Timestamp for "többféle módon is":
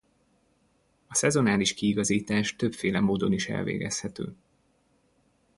2.55-3.47